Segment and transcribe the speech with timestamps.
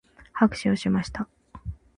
[0.33, 1.27] 拍手をしました。